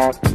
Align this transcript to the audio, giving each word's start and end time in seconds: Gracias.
Gracias. 0.00 0.29